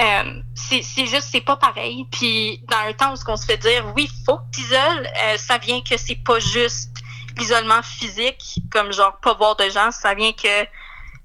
Euh, 0.00 0.42
c'est 0.54 1.06
juste, 1.06 1.28
c'est 1.30 1.40
pas 1.40 1.56
pareil. 1.56 2.06
Puis 2.10 2.62
dans 2.68 2.88
un 2.88 2.92
temps 2.92 3.12
où 3.12 3.16
ce 3.16 3.24
qu'on 3.24 3.36
se 3.36 3.46
fait 3.46 3.58
dire, 3.58 3.84
oui, 3.94 4.10
faut 4.26 4.38
que 4.38 4.56
tu 4.56 4.74
euh, 4.74 5.36
ça 5.36 5.58
vient 5.58 5.80
que 5.82 5.96
c'est 5.96 6.22
pas 6.24 6.40
juste 6.40 6.90
l'isolement 7.38 7.82
physique, 7.82 8.58
comme 8.70 8.92
genre 8.92 9.18
pas 9.20 9.34
voir 9.34 9.56
de 9.56 9.68
gens, 9.70 9.90
ça 9.90 10.14
vient 10.14 10.32
que, 10.32 10.62
tu 10.64 10.68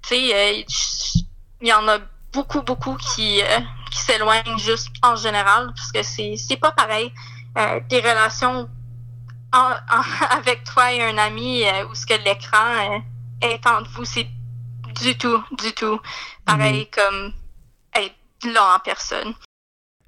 sais, 0.04 0.34
euh, 0.34 0.64
il 1.62 1.68
y 1.68 1.74
en 1.74 1.88
a 1.88 2.00
beaucoup, 2.34 2.62
beaucoup 2.62 2.96
qui, 2.96 3.42
euh, 3.42 3.60
qui 3.92 3.98
s'éloignent 3.98 4.58
juste 4.58 4.90
en 5.04 5.16
général, 5.16 5.72
parce 5.76 5.92
que 5.92 6.04
c'est 6.04 6.58
pas 6.58 6.72
pareil. 6.72 7.12
Euh, 7.58 7.80
des 7.90 8.00
relations 8.00 8.70
avec 10.32 10.64
toi 10.64 10.94
et 10.94 11.02
un 11.02 11.18
ami 11.18 11.64
euh, 11.64 11.88
où 11.88 11.96
ce 11.96 12.06
que 12.06 12.14
l'écran 12.24 12.58
euh, 12.92 13.48
est 13.48 13.66
entre 13.66 13.90
vous, 13.96 14.06
c'est 14.06 14.28
du 15.02 15.18
tout, 15.18 15.42
du 15.58 15.72
tout 15.74 16.00
pareil 16.46 16.82
mhm. 16.82 16.86
comme 16.92 17.34
être 17.96 18.54
là 18.54 18.76
en 18.76 18.80
personne. 18.80 19.34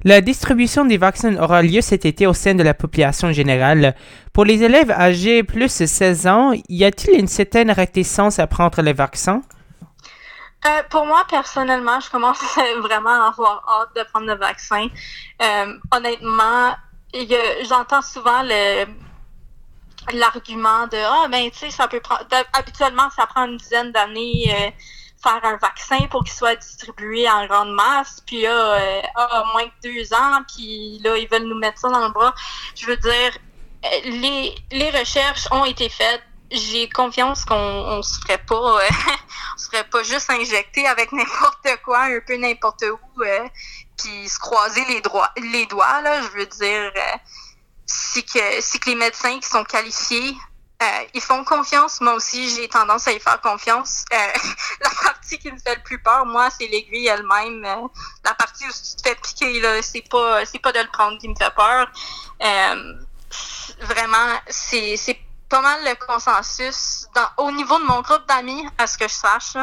La 0.04 0.22
distribution 0.22 0.86
des 0.86 0.98
vaccins 0.98 1.36
aura 1.38 1.62
lieu 1.62 1.82
cet 1.82 2.06
été 2.06 2.26
au 2.26 2.34
sein 2.34 2.56
de 2.56 2.64
la 2.64 2.74
population 2.74 3.32
générale. 3.32 3.96
Pour 4.34 4.46
les 4.46 4.64
élèves 4.64 4.90
âgés 4.90 5.44
plus 5.44 5.80
de 5.80 5.88
16 5.88 6.28
ans, 6.28 6.54
y 6.70 6.84
a-t-il 6.84 7.20
une 7.20 7.28
certaine 7.28 7.70
réticence 7.70 8.40
à 8.40 8.48
prendre 8.48 8.82
les 8.82 8.94
vaccins? 8.94 9.42
Euh, 10.66 10.84
pour 10.90 11.06
moi, 11.06 11.26
personnellement, 11.28 12.00
je 12.00 12.10
commence 12.10 12.40
vraiment 12.80 13.26
à 13.26 13.28
avoir 13.30 13.64
hâte 13.68 13.96
de 13.96 14.04
prendre 14.04 14.28
le 14.28 14.36
vaccin. 14.36 14.88
Euh, 15.42 15.78
honnêtement, 15.92 16.76
j'entends 17.68 18.02
souvent 18.02 18.44
le 18.44 18.86
l'argument 20.14 20.88
de 20.88 20.98
ah 20.98 21.28
ben 21.30 21.52
tu 21.52 21.60
sais 21.60 21.70
ça 21.70 21.88
peut 21.88 22.00
prendre 22.00 22.26
habituellement 22.54 23.08
ça 23.16 23.28
prend 23.28 23.46
une 23.46 23.58
dizaine 23.58 23.92
d'années 23.92 24.50
euh, 24.50 24.72
faire 25.22 25.40
un 25.44 25.58
vaccin 25.58 26.08
pour 26.10 26.24
qu'il 26.24 26.34
soit 26.34 26.56
distribué 26.56 27.30
en 27.30 27.46
grande 27.46 27.72
masse 27.76 28.20
puis 28.26 28.42
là 28.42 29.02
ah, 29.16 29.44
moins 29.54 29.66
que 29.66 29.74
deux 29.84 30.12
ans 30.12 30.42
puis 30.52 31.00
là 31.04 31.16
ils 31.18 31.28
veulent 31.30 31.48
nous 31.48 31.60
mettre 31.60 31.78
ça 31.78 31.90
dans 31.90 32.08
le 32.08 32.12
bras 32.12 32.34
je 32.76 32.88
veux 32.88 32.98
dire 32.98 33.38
les 34.06 34.56
les 34.72 34.90
recherches 34.90 35.48
ont 35.52 35.66
été 35.66 35.88
faites 35.88 36.24
j'ai 36.52 36.90
confiance 36.90 37.46
qu'on 37.46 37.56
on 37.56 38.02
se 38.02 38.20
ferait 38.20 38.44
pas 38.46 38.82
euh, 38.84 38.90
on 39.56 39.58
se 39.58 39.84
pas 39.84 40.04
juste 40.04 40.30
injecter 40.30 40.86
avec 40.86 41.12
n'importe 41.12 41.68
quoi 41.84 42.02
un 42.02 42.20
peu 42.26 42.36
n'importe 42.36 42.84
où 42.84 43.22
euh, 43.24 43.48
puis 43.98 44.28
se 44.28 44.38
croiser 44.40 44.84
les 44.86 45.02
droits 45.02 45.32
les 45.38 45.66
doigts 45.68 46.02
là 46.02 46.22
je 46.22 46.28
veux 46.28 46.46
dire 46.46 46.92
euh, 46.96 47.18
c'est 47.86 48.24
que 48.24 48.62
c'est 48.62 48.80
que 48.80 48.90
les 48.90 48.96
médecins 48.96 49.40
qui 49.40 49.48
sont 49.48 49.64
qualifiés 49.64 50.36
euh, 50.82 51.04
ils 51.14 51.22
font 51.22 51.44
confiance. 51.44 52.02
Moi 52.02 52.16
aussi, 52.16 52.50
j'ai 52.50 52.68
tendance 52.68 53.08
à 53.08 53.12
y 53.12 53.20
faire 53.20 53.40
confiance. 53.40 54.04
la 54.12 54.90
partie 55.04 55.38
qui 55.38 55.52
me 55.52 55.60
fait 55.60 55.76
le 55.76 55.84
plus 55.84 56.02
peur, 56.02 56.26
moi, 56.26 56.50
c'est 56.50 56.66
l'aiguille 56.66 57.06
elle-même. 57.06 57.62
la 58.26 58.34
partie 58.34 58.66
où 58.66 58.72
tu 58.72 58.96
te 58.96 59.08
fais 59.08 59.14
piquer, 59.14 59.60
là, 59.60 59.80
c'est 59.84 60.10
pas, 60.10 60.44
c'est 60.44 60.58
pas 60.58 60.72
de 60.72 60.80
le 60.80 60.88
prendre 60.88 61.20
qui 61.20 61.30
me 61.30 61.36
fait 61.36 61.54
peur. 61.54 61.88
vraiment, 63.80 64.40
c'est 64.50 64.98
pas 65.52 65.62
mal 65.62 65.84
le 65.84 65.96
consensus 65.96 67.08
au 67.36 67.52
niveau 67.52 67.78
de 67.78 67.84
mon 67.84 68.00
groupe 68.02 68.26
d'amis, 68.26 68.66
à 68.78 68.88
ce 68.88 68.98
que 68.98 69.08
je 69.08 69.14
sache. 69.14 69.58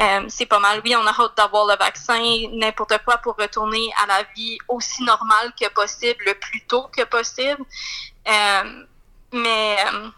Euh, 0.00 0.24
c'est 0.28 0.46
pas 0.46 0.58
mal. 0.58 0.80
Oui, 0.82 0.96
on 0.96 1.06
a 1.06 1.10
hâte 1.10 1.36
d'avoir 1.36 1.66
le 1.66 1.76
vaccin, 1.76 2.18
n'importe 2.52 2.98
quoi 3.04 3.18
pour 3.18 3.36
retourner 3.36 3.92
à 4.02 4.06
la 4.06 4.22
vie 4.34 4.58
aussi 4.68 5.02
normale 5.04 5.52
que 5.60 5.68
possible, 5.68 6.24
le 6.24 6.34
plus 6.34 6.62
tôt 6.62 6.88
que 6.96 7.04
possible. 7.04 7.62
Euh, 8.26 8.84
mais 9.32 9.76
euh, 9.86 10.08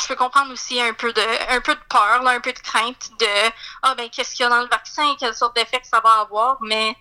je 0.00 0.06
peux 0.06 0.14
comprendre 0.14 0.52
aussi 0.52 0.80
un 0.80 0.94
peu 0.94 1.12
de 1.12 1.52
un 1.56 1.60
peu 1.60 1.74
de 1.74 1.80
peur, 1.88 2.24
un 2.24 2.40
peu 2.40 2.52
de 2.52 2.58
crainte 2.60 3.10
de 3.18 3.50
ah 3.82 3.96
ben 3.96 4.08
qu'est-ce 4.10 4.36
qu'il 4.36 4.44
y 4.44 4.46
a 4.46 4.48
dans 4.48 4.62
le 4.62 4.68
vaccin, 4.68 5.16
quelle 5.18 5.34
sorte 5.34 5.56
d'effet 5.56 5.80
que 5.80 5.88
ça 5.88 6.00
va 6.00 6.20
avoir, 6.20 6.58
mais 6.60 6.96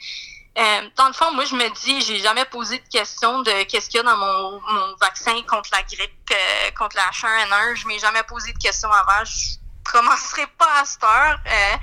euh, 0.60 0.89
dans 0.98 1.08
le 1.08 1.13
fond, 1.13 1.32
moi, 1.34 1.46
je 1.46 1.56
me 1.56 1.70
dis, 1.86 2.01
j'ai 2.01 2.20
jamais 2.20 2.44
posé 2.46 2.80
de 2.80 2.88
question 2.89 3.42
de 3.44 3.63
qu'est-ce 3.63 3.89
qu'il 3.89 3.98
y 3.98 4.00
a 4.01 4.04
dans 4.04 4.18
mon, 4.18 4.96
vaccin 5.00 5.42
contre 5.44 5.70
la 5.72 5.84
grippe, 5.84 6.32
euh, 6.32 6.72
contre 6.78 6.98
la 6.98 7.10
H1N1. 7.12 7.75
Je 7.75 7.88
m'ai 7.88 7.98
jamais 7.98 8.24
posé 8.24 8.51
de 8.51 8.58
question 8.58 8.92
avant. 8.92 9.24
Je 9.24 9.56
commencerai 9.89 10.48
pas 10.58 10.82
à 10.82 10.86
cette 10.86 11.04
heure. 11.04 11.39
Euh, 11.46 11.75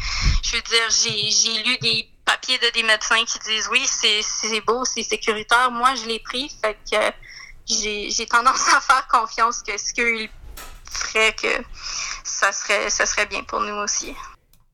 je 0.42 0.56
veux 0.56 0.62
dire, 0.62 0.90
j'ai 0.90 1.62
lu 1.62 1.78
des 1.78 2.10
papiers 2.26 2.58
de 2.58 2.68
des 2.70 2.82
médecins 2.82 3.24
qui 3.24 3.38
disent 3.38 3.68
oui, 3.70 3.86
c'est 3.86 4.60
beau, 4.66 4.84
c'est 4.84 5.02
sécuritaire. 5.02 5.70
Moi, 5.70 5.94
je 5.94 6.04
l'ai 6.04 6.18
pris, 6.18 6.52
fait 6.62 6.76
que 6.90 7.12
j'ai 7.66 8.26
tendance 8.26 8.68
à 8.74 8.80
faire 8.82 9.08
confiance 9.08 9.62
que 9.62 9.78
ce 9.78 9.94
qu'ils 9.94 10.28
feraient, 10.90 11.34
que 11.34 11.64
ça 12.24 12.52
serait, 12.52 12.90
ça 12.90 13.06
serait 13.06 13.26
bien 13.26 13.42
pour 13.44 13.60
nous 13.60 13.76
aussi. 13.76 14.14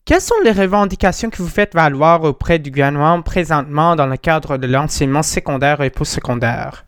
Quelles 0.05 0.21
sont 0.21 0.35
les 0.43 0.51
revendications 0.51 1.31
que 1.31 1.37
vous 1.37 1.49
faites 1.49 1.75
valoir 1.75 2.25
auprès 2.25 2.59
du 2.59 2.71
gouvernement 2.71 3.23
présentement 3.23 3.95
dans 3.95 4.07
le 4.07 4.17
cadre 4.17 4.57
de 4.57 4.67
l'enseignement 4.67 5.23
secondaire 5.23 5.81
et 5.81 5.91
postsecondaire? 5.91 6.85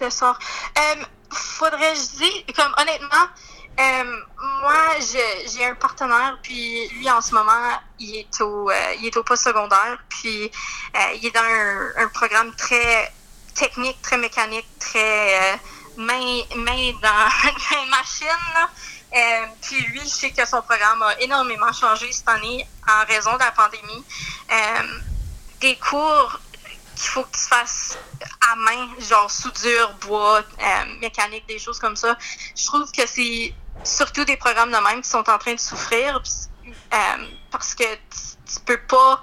D'accord. 0.00 0.38
Euh, 0.78 1.04
faudrait 1.30 1.94
je 1.94 2.16
dire, 2.16 2.44
comme 2.56 2.72
honnêtement, 2.80 3.26
euh, 3.78 4.20
moi 4.62 4.98
j'ai 5.00 5.64
un 5.66 5.74
partenaire, 5.74 6.38
puis 6.42 6.88
lui 6.88 7.10
en 7.10 7.20
ce 7.20 7.34
moment, 7.34 7.78
il 7.98 8.16
est 8.16 8.40
au, 8.40 8.70
euh, 8.70 8.94
il 8.98 9.06
est 9.06 9.16
au 9.16 9.22
postsecondaire, 9.22 9.98
puis 10.08 10.50
euh, 10.96 10.98
il 11.16 11.26
est 11.26 11.34
dans 11.34 12.02
un, 12.02 12.08
programme 12.08 12.54
très 12.56 13.12
technique, 13.54 14.00
très 14.02 14.16
mécanique, 14.16 14.66
très 14.78 15.60
main, 15.96 16.40
main 16.56 16.92
dans 17.02 17.28
une 17.82 17.90
machine. 17.90 18.26
Euh, 19.14 19.46
puis 19.62 19.80
lui, 19.86 20.00
je 20.00 20.08
sais 20.08 20.30
que 20.30 20.46
son 20.46 20.60
programme 20.62 21.02
a 21.02 21.18
énormément 21.20 21.72
changé 21.72 22.10
cette 22.12 22.28
année 22.28 22.66
en 22.86 23.06
raison 23.06 23.34
de 23.34 23.38
la 23.38 23.52
pandémie. 23.52 24.04
Euh, 24.50 24.82
des 25.60 25.76
cours 25.76 26.40
qu'il 26.94 27.08
faut 27.08 27.22
que 27.22 27.36
tu 27.36 27.46
fasses 27.48 27.96
à 28.50 28.56
main, 28.56 28.88
genre 29.00 29.30
soudure, 29.30 29.94
bois, 30.00 30.40
euh, 30.40 30.84
mécanique, 31.00 31.46
des 31.48 31.58
choses 31.58 31.78
comme 31.78 31.96
ça. 31.96 32.16
Je 32.56 32.66
trouve 32.66 32.90
que 32.92 33.06
c'est 33.06 33.54
surtout 33.84 34.24
des 34.24 34.36
programmes 34.36 34.72
de 34.72 34.78
même 34.78 35.00
qui 35.00 35.08
sont 35.08 35.28
en 35.30 35.38
train 35.38 35.54
de 35.54 35.60
souffrir 35.60 36.22
parce 37.50 37.74
que 37.74 37.84
tu, 37.84 38.54
tu 38.54 38.60
peux 38.66 38.80
pas 38.88 39.22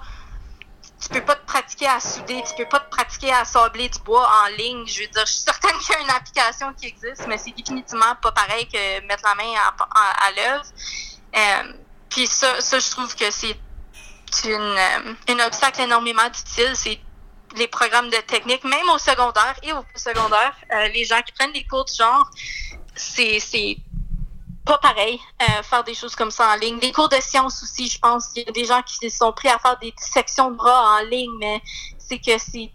tu 1.06 1.20
peux 1.20 1.24
pas 1.24 1.36
te 1.36 1.46
pratiquer 1.46 1.86
à 1.86 2.00
souder, 2.00 2.42
tu 2.48 2.54
peux 2.56 2.68
pas 2.68 2.80
te 2.80 2.90
pratiquer 2.90 3.32
à 3.32 3.44
sabler 3.44 3.88
du 3.88 3.98
bois 4.00 4.28
en 4.44 4.56
ligne. 4.56 4.86
Je 4.86 5.02
veux 5.02 5.06
dire, 5.06 5.24
je 5.24 5.32
suis 5.32 5.42
certaine 5.42 5.78
qu'il 5.80 5.94
y 5.94 5.98
a 5.98 6.00
une 6.00 6.10
application 6.10 6.72
qui 6.74 6.86
existe, 6.86 7.26
mais 7.28 7.38
c'est 7.38 7.52
définitivement 7.52 8.16
pas 8.20 8.32
pareil 8.32 8.66
que 8.66 9.06
mettre 9.06 9.22
la 9.24 9.34
main 9.34 9.52
à, 9.56 10.26
à, 10.26 10.32
l'œuvre. 10.32 10.64
Euh, 11.36 11.72
puis 12.10 12.26
ça, 12.26 12.60
ça, 12.60 12.78
je 12.78 12.90
trouve 12.90 13.14
que 13.14 13.30
c'est 13.30 13.56
une, 14.44 14.52
euh, 14.52 15.14
un 15.28 15.46
obstacle 15.46 15.82
énormément 15.82 16.26
utile. 16.26 16.72
C'est 16.74 16.98
les 17.56 17.68
programmes 17.68 18.10
de 18.10 18.16
technique, 18.26 18.64
même 18.64 18.88
au 18.92 18.98
secondaire 18.98 19.54
et 19.62 19.72
au 19.72 19.84
secondaire, 19.94 20.54
euh, 20.74 20.88
les 20.88 21.04
gens 21.04 21.22
qui 21.22 21.32
prennent 21.32 21.52
des 21.52 21.64
cours 21.64 21.84
de 21.84 21.90
genre, 21.90 22.28
c'est 22.94 23.76
pas 24.66 24.78
pareil 24.78 25.18
euh, 25.40 25.62
faire 25.62 25.84
des 25.84 25.94
choses 25.94 26.14
comme 26.14 26.30
ça 26.30 26.52
en 26.52 26.56
ligne. 26.56 26.78
Les 26.82 26.92
cours 26.92 27.08
de 27.08 27.20
sciences 27.20 27.62
aussi, 27.62 27.88
je 27.88 27.98
pense, 27.98 28.30
il 28.34 28.44
y 28.44 28.48
a 28.48 28.52
des 28.52 28.64
gens 28.64 28.82
qui 28.82 28.96
se 28.96 29.16
sont 29.16 29.32
pris 29.32 29.48
à 29.48 29.58
faire 29.58 29.78
des 29.78 29.94
sections 29.96 30.50
de 30.50 30.56
bras 30.56 30.98
en 30.98 31.04
ligne, 31.04 31.32
mais 31.38 31.62
c'est 31.98 32.18
que 32.18 32.36
c'est 32.36 32.70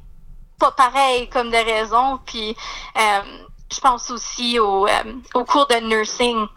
pas 0.57 0.71
pareil 0.71 1.29
comme 1.29 1.51
des 1.51 1.61
raisons. 1.61 2.19
Puis 2.25 2.55
euh, 2.97 3.21
je 3.71 3.79
pense 3.79 4.09
aussi 4.09 4.57
au, 4.57 4.87
euh, 4.87 5.13
aux 5.35 5.45
cours 5.45 5.67
de 5.67 5.75
nursing. 5.75 6.47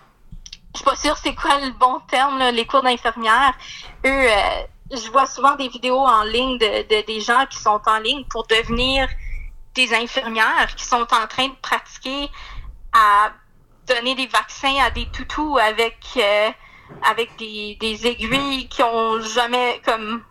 Je 0.72 0.78
suis 0.78 0.84
pas 0.84 0.96
sûre 0.96 1.16
c'est 1.16 1.34
quoi 1.34 1.58
le 1.60 1.70
bon 1.72 2.00
terme, 2.08 2.38
là, 2.38 2.50
les 2.50 2.66
cours 2.66 2.82
d'infirmière. 2.82 3.54
Eux, 4.06 4.26
je 4.90 5.10
vois 5.10 5.26
souvent 5.26 5.56
des 5.56 5.68
vidéos 5.68 6.00
en 6.00 6.22
ligne 6.22 6.58
de, 6.58 6.82
de, 6.82 7.06
des 7.06 7.20
gens 7.20 7.44
qui 7.50 7.58
sont 7.58 7.80
en 7.86 7.98
ligne 7.98 8.24
pour 8.30 8.46
devenir 8.46 9.08
des 9.74 9.92
infirmières 9.94 10.74
qui 10.76 10.84
sont 10.84 11.06
en 11.12 11.26
train 11.26 11.48
de 11.48 11.56
pratiquer 11.60 12.30
à 12.92 13.32
donner 13.86 14.14
des 14.14 14.26
vaccins 14.26 14.76
à 14.82 14.90
des 14.90 15.06
toutous 15.06 15.58
avec 15.58 15.98
euh, 16.16 16.50
avec 17.02 17.36
des, 17.36 17.76
des 17.80 18.06
aiguilles 18.06 18.68
qui 18.68 18.82
ont 18.82 19.20
jamais 19.20 19.80
comme 19.84 20.22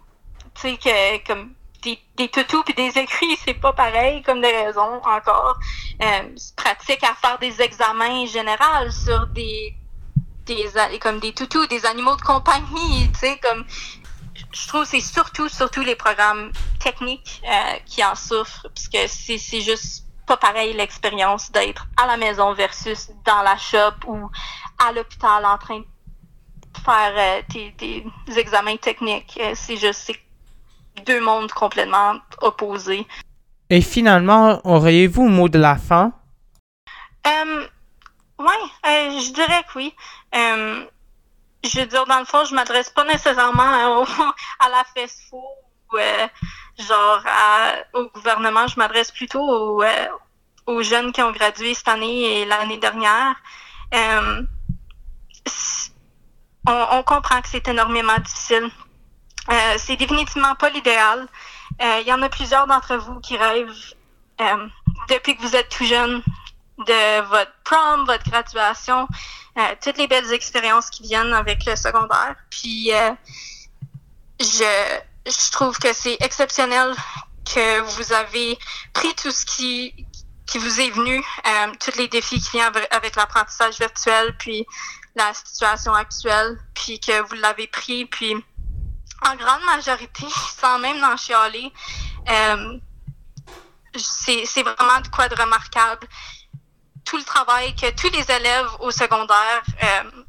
tu 0.56 0.62
sais 0.62 0.78
que 0.78 1.28
comme 1.28 1.54
des, 1.84 2.00
des 2.16 2.30
toutous 2.30 2.64
puis 2.64 2.74
des 2.74 2.98
aiguilles 2.98 3.38
c'est 3.44 3.54
pas 3.56 3.74
pareil 3.74 4.22
comme 4.24 4.42
des 4.42 4.52
raisons 4.52 5.02
encore. 5.04 5.58
Euh, 6.02 6.36
pratique 6.56 7.04
à 7.04 7.14
faire 7.16 7.38
des 7.40 7.62
examens 7.62 8.26
généraux 8.26 8.90
sur 8.90 9.28
des 9.28 9.76
des 10.46 10.68
comme 11.00 11.20
des 11.20 11.34
toutous 11.34 11.66
des 11.68 11.86
animaux 11.86 12.16
de 12.16 12.22
compagnie 12.22 13.12
tu 13.14 13.20
sais 13.20 13.40
comme 13.40 13.66
je 14.52 14.68
trouve 14.68 14.86
c'est 14.86 15.00
surtout 15.02 15.48
surtout 15.50 15.82
les 15.82 15.96
programmes 15.96 16.52
techniques 16.80 17.42
euh, 17.46 17.78
qui 17.86 18.04
en 18.04 18.16
souffrent 18.16 18.68
parce 18.70 18.88
que 18.88 19.08
c'est 19.08 19.38
c'est 19.38 19.62
juste 19.62 20.06
pas 20.26 20.38
pareil 20.38 20.74
l'expérience 20.74 21.52
d'être 21.52 21.88
à 21.98 22.08
la 22.08 22.18
maison 22.18 22.54
versus 22.54 23.10
dans 23.26 23.42
la 23.42 23.58
shop 23.58 24.08
ou 24.08 24.30
à 24.80 24.92
l'hôpital 24.92 25.46
en 25.46 25.58
train 25.58 25.80
de 25.80 25.86
faire 26.84 27.14
euh, 27.16 27.42
des, 27.78 28.06
examens 28.38 28.78
techniques. 28.78 29.40
Euh, 29.42 29.54
c'est 29.56 29.78
juste 29.78 30.12
deux 31.06 31.22
mondes 31.22 31.52
complètement 31.52 32.16
opposés. 32.42 33.06
Et 33.70 33.82
finalement, 33.82 34.62
auriez-vous 34.64 35.24
un 35.24 35.30
mot 35.30 35.50
de 35.50 35.60
la 35.60 35.76
fin? 35.78 36.14
Euh, 37.26 37.68
oui, 38.40 38.56
euh, 38.86 39.20
je 39.20 39.34
dirais 39.34 39.64
que 39.64 39.78
oui. 39.78 39.96
je 40.34 41.80
veux 41.80 41.86
dire, 41.86 42.06
dans 42.06 42.20
le 42.20 42.26
fond, 42.26 42.46
je 42.46 42.54
m'adresse 42.54 42.90
pas 42.90 43.06
nécessairement 43.06 43.64
à 44.60 44.70
la 44.70 44.84
fast-food 44.96 45.42
euh, 45.96 46.28
genre 46.78 47.24
au 47.94 48.06
gouvernement, 48.06 48.68
je 48.68 48.78
m'adresse 48.78 49.12
plutôt 49.12 49.84
euh, 49.84 50.08
aux, 50.66 50.82
jeunes 50.82 51.12
qui 51.12 51.22
ont 51.22 51.32
gradué 51.32 51.74
cette 51.74 51.88
année 51.88 52.42
et 52.42 52.46
l'année 52.46 52.78
dernière. 52.78 53.36
Euh, 53.94 54.42
on, 56.68 57.04
comprend 57.04 57.42
que 57.42 57.50
c'est 57.50 57.68
énormément 57.68 58.18
difficile. 58.18 58.70
c'est 59.78 59.98
définitivement 59.98 60.56
pas 60.56 60.70
l'idéal. 60.70 61.28
Il 61.82 62.08
y 62.08 62.14
en 62.14 62.22
a 62.22 62.30
plusieurs 62.30 62.66
d'entre 62.66 62.96
vous 62.96 63.20
qui 63.20 63.38
rêvent 63.38 63.94
depuis 65.10 65.36
que 65.36 65.42
vous 65.42 65.56
êtes 65.56 65.70
tout 65.70 65.86
jeune 65.86 66.24
de 66.80 67.22
votre 67.28 67.52
prom, 67.66 68.06
votre 68.06 68.24
graduation, 68.30 69.08
toutes 69.84 69.98
les 69.98 70.08
belles 70.08 70.32
expériences 70.32 70.90
qui 70.90 71.04
viennent 71.04 71.34
avec 71.34 71.66
le 71.66 71.76
secondaire. 71.76 72.36
Puis 72.50 72.92
je 74.40 75.00
je 75.26 75.52
trouve 75.52 75.78
que 75.78 75.94
c'est 75.94 76.18
exceptionnel 76.22 76.94
que 77.46 77.82
vous 77.82 78.14
avez 78.14 78.58
pris 78.94 79.14
tout 79.16 79.32
ce 79.32 79.46
qui, 79.46 80.06
qui 80.46 80.58
vous 80.58 80.80
est 80.80 80.90
venu, 80.90 81.18
euh, 81.18 81.72
tous 81.80 81.98
les 81.98 82.08
défis 82.08 82.40
qui 82.40 82.52
viennent 82.52 82.72
avec, 82.92 83.16
l'apprentissage 83.16 83.80
virtuel, 83.80 84.36
puis 84.38 84.66
la 85.16 85.34
situation 85.34 85.94
actuelle, 85.94 86.60
puis 86.74 87.00
que 87.00 87.22
vous 87.22 87.36
l'avez 87.36 87.68
pris, 87.68 88.06
puis 88.06 88.36
en 89.26 89.36
grande 89.36 89.64
majorité, 89.66 90.26
sans 90.62 90.80
même 90.80 91.04
en 91.04 91.16
chialer, 91.18 91.72
euh, 92.30 92.80
c'est 93.96 94.64
vraiment 94.64 95.02
de 95.02 95.08
quoi 95.10 95.30
de 95.30 95.36
remarquable. 95.36 96.08
Tout 97.06 97.18
le 97.18 97.24
travail 97.24 97.76
que 97.76 97.92
tous 97.92 98.10
les 98.12 98.32
élèves 98.32 98.70
au 98.80 98.92
secondaire, 98.92 99.64
euh, 99.84 100.23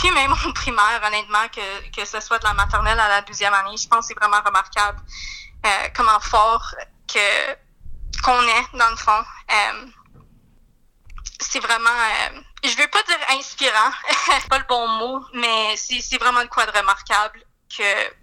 puis 0.00 0.10
même 0.12 0.32
au 0.32 0.52
primaire, 0.54 1.00
honnêtement, 1.06 1.46
que, 1.48 1.90
que 1.90 2.06
ce 2.06 2.20
soit 2.20 2.38
de 2.38 2.44
la 2.44 2.54
maternelle 2.54 2.98
à 2.98 3.08
la 3.08 3.20
douzième 3.20 3.52
année, 3.52 3.76
je 3.76 3.86
pense 3.86 4.06
que 4.06 4.14
c'est 4.14 4.18
vraiment 4.18 4.42
remarquable 4.42 4.98
euh, 5.66 5.88
comment 5.94 6.18
fort 6.20 6.74
que 7.06 7.54
qu'on 8.24 8.42
est, 8.42 8.78
dans 8.78 8.88
le 8.88 8.96
fond. 8.96 9.24
Euh, 9.50 9.86
c'est 11.38 11.60
vraiment, 11.60 11.90
euh, 11.90 12.40
je 12.64 12.76
veux 12.76 12.88
pas 12.88 13.02
dire 13.02 13.18
inspirant, 13.32 13.90
pas 14.48 14.58
le 14.58 14.64
bon 14.68 14.88
mot, 14.88 15.24
mais 15.34 15.76
c'est 15.76 16.18
vraiment 16.18 16.42
de 16.42 16.48
quoi 16.48 16.64
de 16.64 16.76
remarquable 16.76 17.42
que 17.76 18.14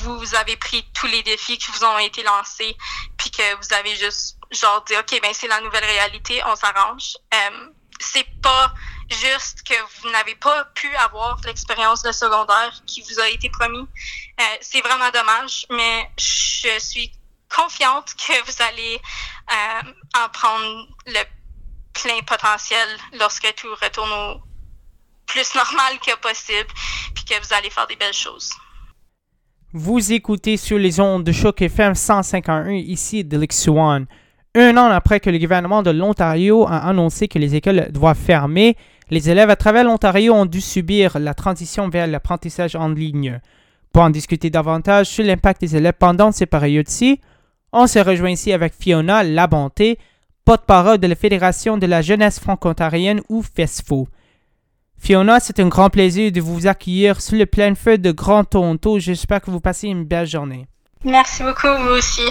vous 0.00 0.34
avez 0.34 0.56
pris 0.56 0.84
tous 0.94 1.06
les 1.06 1.22
défis 1.22 1.58
qui 1.58 1.70
vous 1.72 1.84
ont 1.84 1.98
été 1.98 2.22
lancés, 2.22 2.76
puis 3.18 3.30
que 3.30 3.54
vous 3.56 3.74
avez 3.74 3.94
juste 3.96 4.38
genre 4.50 4.82
dit 4.84 4.96
ok 4.96 5.20
ben 5.22 5.32
c'est 5.34 5.46
la 5.46 5.60
nouvelle 5.60 5.84
réalité, 5.84 6.42
on 6.46 6.56
s'arrange. 6.56 7.16
C'est 8.00 8.26
pas 8.42 8.72
juste 9.10 9.62
que 9.62 9.74
vous 10.00 10.10
n'avez 10.10 10.34
pas 10.34 10.64
pu 10.74 10.88
avoir 10.96 11.40
l'expérience 11.46 12.02
de 12.02 12.12
secondaire 12.12 12.82
qui 12.86 13.02
vous 13.02 13.20
a 13.20 13.28
été 13.28 13.48
promis. 13.48 13.86
Euh, 14.40 14.44
c'est 14.60 14.80
vraiment 14.80 15.10
dommage, 15.12 15.66
mais 15.70 16.10
je 16.18 16.78
suis 16.78 17.12
confiante 17.54 18.14
que 18.14 18.44
vous 18.44 18.62
allez 18.62 19.00
euh, 19.50 19.92
en 20.24 20.28
prendre 20.28 20.86
le 21.06 21.22
plein 21.94 22.20
potentiel 22.26 22.88
lorsque 23.18 23.54
tout 23.56 23.74
retourne 23.82 24.12
au 24.12 24.40
plus 25.26 25.54
normal 25.54 25.98
que 26.04 26.16
possible, 26.20 26.68
puis 27.14 27.24
que 27.24 27.34
vous 27.40 27.54
allez 27.54 27.70
faire 27.70 27.86
des 27.86 27.96
belles 27.96 28.12
choses. 28.12 28.50
Vous 29.74 30.12
écoutez 30.12 30.56
sur 30.56 30.78
les 30.78 30.98
ondes 30.98 31.24
de 31.24 31.32
Choc 31.32 31.60
FM 31.60 31.94
151 31.94 32.70
ici 32.70 33.24
de 33.24 33.36
l'Ixuan. 33.36 34.06
Un 34.54 34.76
an 34.78 34.86
après 34.86 35.20
que 35.20 35.28
le 35.28 35.38
gouvernement 35.38 35.82
de 35.82 35.90
l'Ontario 35.90 36.66
a 36.66 36.78
annoncé 36.78 37.28
que 37.28 37.38
les 37.38 37.54
écoles 37.54 37.88
doivent 37.92 38.16
fermer, 38.16 38.76
les 39.10 39.30
élèves 39.30 39.50
à 39.50 39.56
travers 39.56 39.84
l'Ontario 39.84 40.34
ont 40.34 40.46
dû 40.46 40.60
subir 40.60 41.18
la 41.18 41.34
transition 41.34 41.88
vers 41.88 42.06
l'apprentissage 42.06 42.76
en 42.76 42.88
ligne. 42.88 43.40
Pour 43.92 44.02
en 44.02 44.10
discuter 44.10 44.50
davantage 44.50 45.06
sur 45.06 45.24
l'impact 45.24 45.60
des 45.60 45.76
élèves 45.76 45.94
pendant 45.98 46.32
ces 46.32 46.46
périodes-ci, 46.46 47.20
on 47.72 47.86
se 47.86 47.98
rejoint 47.98 48.30
ici 48.30 48.52
avec 48.52 48.74
Fiona 48.74 49.22
Labonté, 49.22 49.98
porte-parole 50.44 50.98
de 50.98 51.06
la 51.06 51.14
Fédération 51.14 51.78
de 51.78 51.86
la 51.86 52.02
jeunesse 52.02 52.38
franco-ontarienne 52.38 53.20
ou 53.28 53.42
FESFO. 53.42 54.08
Fiona, 54.98 55.40
c'est 55.40 55.60
un 55.60 55.68
grand 55.68 55.90
plaisir 55.90 56.32
de 56.32 56.40
vous 56.40 56.66
accueillir 56.66 57.20
sur 57.20 57.36
le 57.36 57.46
plein 57.46 57.74
feu 57.74 57.98
de 57.98 58.10
Grand 58.10 58.44
Toronto. 58.44 58.98
J'espère 58.98 59.40
que 59.40 59.50
vous 59.50 59.60
passez 59.60 59.88
une 59.88 60.04
belle 60.04 60.26
journée. 60.26 60.66
Merci 61.04 61.44
beaucoup, 61.44 61.68
vous 61.80 61.90
aussi. 61.90 62.22